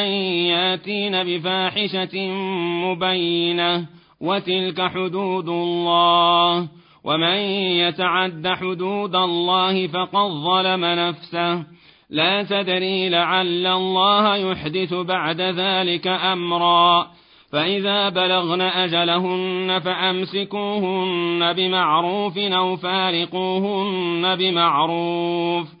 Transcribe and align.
يأتين 0.81 1.23
بفاحشة 1.23 2.31
مبينة 2.85 3.85
وتلك 4.21 4.81
حدود 4.81 5.49
الله. 5.49 6.67
ومن 7.03 7.37
يتعد 7.77 8.47
حدود 8.47 9.15
الله 9.15 9.87
فقد 9.87 10.31
ظلم 10.31 10.85
نفسه. 10.85 11.63
لا 12.09 12.43
تدري 12.43 13.09
لعل 13.09 13.67
الله 13.67 14.35
يحدث 14.35 14.93
بعد 14.93 15.41
ذلك 15.41 16.07
أمرا. 16.07 17.07
فإذا 17.51 18.09
بلغن 18.09 18.61
أجلهن 18.61 19.79
فأمسكوهن 19.79 21.53
بمعروف 21.53 22.37
أو 22.37 22.75
فارقوهن 22.75 24.35
بمعروف. 24.35 25.80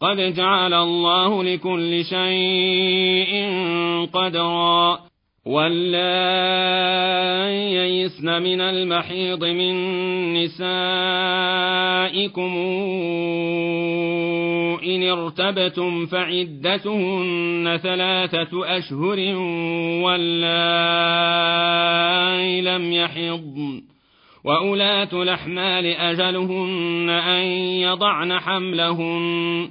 قد 0.00 0.34
جعل 0.34 0.74
الله 0.74 1.44
لكل 1.44 2.04
شيء 2.04 3.48
قدرا. 4.12 5.08
واللائي 5.46 6.98
يئسن 7.74 8.42
من 8.42 8.60
المحيض 8.60 9.44
من 9.44 9.74
نسائكم 10.34 10.62
إن 14.84 15.02
ارتبتم 15.02 16.06
فعدتهن 16.06 17.78
ثلاثة 17.82 18.78
أشهر 18.78 19.34
واللائي 20.04 21.08
لم 22.60 22.92
يحضن. 22.92 23.82
وأولاة 24.44 25.22
الأحمال 25.22 25.86
أجلهن 25.86 27.10
أن 27.10 27.42
يضعن 27.80 28.38
حملهن. 28.38 29.70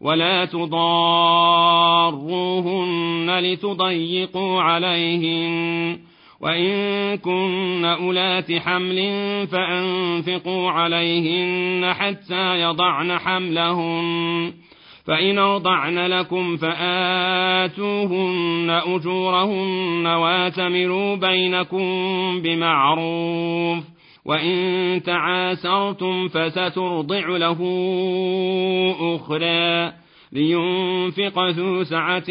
ولا 0.00 0.44
تضاروهن 0.44 3.38
لتضيقوا 3.38 4.62
عليهن. 4.62 5.98
وإن 6.40 7.16
كن 7.16 7.84
أولات 7.84 8.52
حمل 8.52 8.98
فأنفقوا 9.46 10.70
عليهن 10.70 11.92
حتى 11.92 12.60
يضعن 12.60 13.18
حملهن. 13.18 14.52
فإن 15.06 15.38
أرضعن 15.38 15.98
لكم 15.98 16.56
فآتوهن 16.56 18.80
أجورهن 18.86 20.06
واتمروا 20.06 21.16
بينكم 21.16 21.82
بمعروف. 22.42 23.95
وإن 24.26 25.02
تعاسرتم 25.02 26.28
فسترضع 26.28 27.36
له 27.36 27.58
أخرى 29.00 29.92
لينفق 30.32 31.48
ذو 31.48 31.84
سعة 31.84 32.30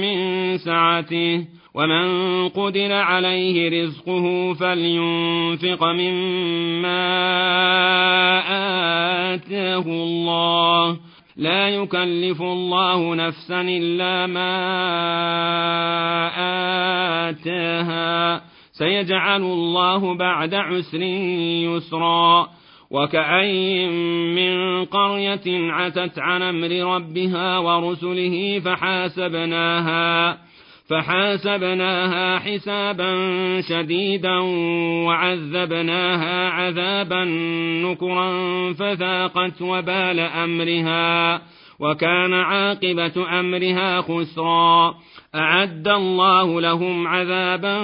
من 0.00 0.56
سعته 0.58 1.44
ومن 1.74 2.48
قدر 2.48 2.92
عليه 2.92 3.82
رزقه 3.82 4.54
فلينفق 4.54 5.84
مما 5.84 7.08
آتاه 9.34 9.86
الله 9.86 10.96
لا 11.36 11.68
يكلف 11.68 12.42
الله 12.42 13.14
نفسا 13.14 13.60
إلا 13.60 14.26
ما 14.26 14.58
آتاها 17.28 18.47
سيجعل 18.78 19.42
الله 19.42 20.14
بعد 20.14 20.54
عسر 20.54 21.02
يسرا 21.02 22.48
وكأي 22.90 23.86
من 24.34 24.84
قرية 24.84 25.72
عتت 25.72 26.18
عن 26.18 26.42
أمر 26.42 26.94
ربها 26.94 27.58
ورسله 27.58 28.60
فحاسبناها 28.64 30.38
فحاسبناها 30.88 32.38
حسابا 32.38 33.14
شديدا 33.60 34.38
وعذبناها 35.06 36.48
عذابا 36.48 37.24
نكرا 37.84 38.32
فذاقت 38.72 39.62
وبال 39.62 40.20
أمرها 40.20 41.40
وكان 41.80 42.34
عاقبة 42.34 43.40
أمرها 43.40 44.00
خسرا. 44.00 44.94
أعد 45.34 45.88
الله 45.88 46.60
لهم 46.60 47.08
عذابا 47.08 47.80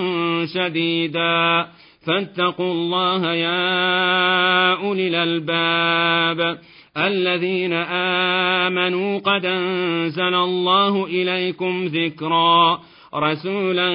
شديدا. 0.54 1.66
فاتقوا 2.06 2.72
الله 2.72 3.32
يا 3.34 4.74
أولي 4.74 5.08
الألباب. 5.08 6.58
الذين 6.96 7.72
آمنوا 7.72 9.18
قد 9.18 9.44
أنزل 9.44 10.34
الله 10.34 11.04
إليكم 11.04 11.84
ذكرا. 11.84 12.80
رسولا 13.14 13.94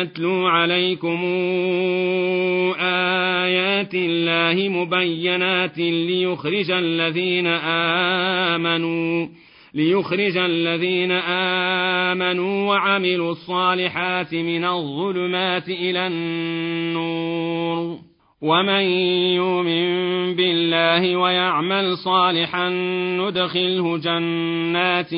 يتلو 0.00 0.46
عليكم 0.46 1.24
آيات 3.80 3.94
الله 3.94 4.68
مبينات 4.68 5.78
ليخرج 5.78 6.70
الذين 6.70 7.46
آمنوا 8.56 9.28
ليخرج 9.74 10.36
الذين 10.36 11.12
آمنوا 12.12 12.68
وعملوا 12.68 13.32
الصالحات 13.32 14.34
من 14.34 14.64
الظلمات 14.64 15.68
إلى 15.68 16.06
النور. 16.06 18.10
ومن 18.42 18.84
يؤمن 19.36 19.86
بالله 20.36 21.16
ويعمل 21.16 21.96
صالحا 21.96 22.68
ندخله 23.20 23.98
جنات 23.98 25.10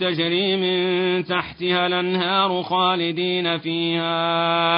تجري 0.00 0.56
من 0.56 1.24
تحتها 1.24 1.86
الانهار 1.86 2.62
خالدين 2.62 3.58
فيها 3.58 4.73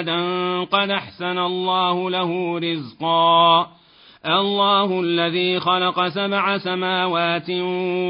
أبدا 0.00 0.64
قد 0.64 0.90
أحسن 0.90 1.38
الله 1.38 2.10
له 2.10 2.58
رزقا. 2.58 3.66
الله 4.26 5.00
الذي 5.00 5.60
خلق 5.60 6.08
سبع 6.08 6.58
سماوات 6.58 7.50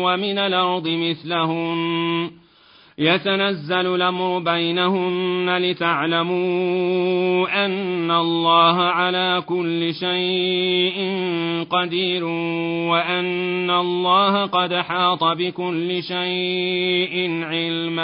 ومن 0.04 0.38
الأرض 0.38 0.88
مثلهن 0.88 2.30
يتنزل 2.98 3.94
الأمر 3.94 4.38
بينهن 4.38 5.58
لتعلموا 5.58 6.44
أن 7.64 8.10
الله 8.10 8.82
على 8.82 9.42
كل 9.46 9.94
شيء 9.94 10.98
قدير 11.70 12.24
وأن 12.90 13.70
الله 13.70 14.46
قد 14.46 14.74
حاط 14.74 15.24
بكل 15.24 16.02
شيء 16.02 17.44
علما. 17.44 18.02